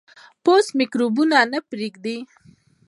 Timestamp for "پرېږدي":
1.69-2.17